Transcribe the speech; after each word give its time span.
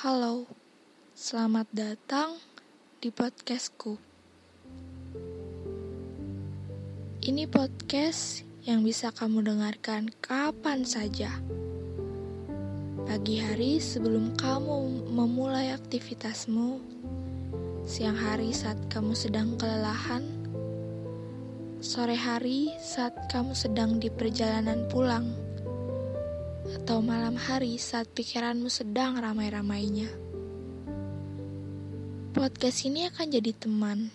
Halo, 0.00 0.48
selamat 1.12 1.68
datang 1.76 2.40
di 3.04 3.12
podcastku. 3.12 4.00
Ini 7.20 7.44
podcast 7.44 8.40
yang 8.64 8.80
bisa 8.80 9.12
kamu 9.12 9.44
dengarkan 9.44 10.08
kapan 10.24 10.88
saja. 10.88 11.28
Pagi 13.04 13.44
hari 13.44 13.76
sebelum 13.76 14.32
kamu 14.40 15.12
memulai 15.12 15.76
aktivitasmu, 15.76 16.80
siang 17.84 18.16
hari 18.16 18.56
saat 18.56 18.80
kamu 18.88 19.12
sedang 19.12 19.52
kelelahan, 19.60 20.24
sore 21.84 22.16
hari 22.16 22.72
saat 22.80 23.12
kamu 23.28 23.52
sedang 23.52 24.00
di 24.00 24.08
perjalanan 24.08 24.80
pulang 24.88 25.28
atau 26.78 27.02
malam 27.02 27.34
hari 27.34 27.74
saat 27.80 28.06
pikiranmu 28.14 28.70
sedang 28.70 29.18
ramai-ramainya. 29.18 30.06
Podcast 32.30 32.86
ini 32.86 33.10
akan 33.10 33.26
jadi 33.26 33.50
teman, 33.58 34.14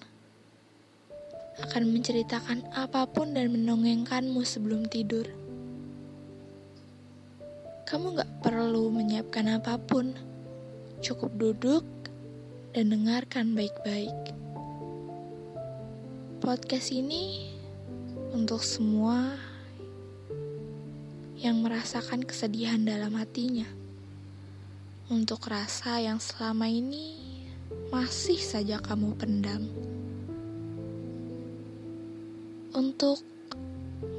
akan 1.60 1.84
menceritakan 1.92 2.64
apa 2.72 3.04
pun 3.12 3.36
dan 3.36 3.52
menongengkanmu 3.52 4.40
sebelum 4.48 4.88
tidur. 4.88 5.28
Kamu 7.84 8.16
gak 8.18 8.32
perlu 8.40 8.88
menyiapkan 8.88 9.60
apa 9.60 9.76
pun, 9.76 10.16
cukup 11.04 11.36
duduk 11.36 11.84
dan 12.72 12.92
dengarkan 12.92 13.52
baik-baik. 13.52 14.16
Podcast 16.40 16.92
ini 16.96 17.52
untuk 18.32 18.64
semua 18.64 19.55
yang 21.46 21.62
merasakan 21.62 22.26
kesedihan 22.26 22.82
dalam 22.82 23.14
hatinya. 23.22 23.70
Untuk 25.14 25.46
rasa 25.46 26.02
yang 26.02 26.18
selama 26.18 26.66
ini 26.66 27.14
masih 27.94 28.42
saja 28.42 28.82
kamu 28.82 29.14
pendam. 29.14 29.70
Untuk 32.74 33.22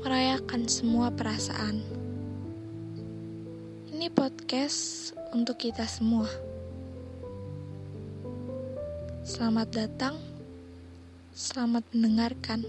merayakan 0.06 0.70
semua 0.70 1.10
perasaan. 1.10 1.82
Ini 3.90 4.06
podcast 4.14 5.10
untuk 5.34 5.58
kita 5.58 5.82
semua. 5.90 6.30
Selamat 9.26 9.66
datang, 9.74 10.14
selamat 11.34 11.82
mendengarkan. 11.90 12.62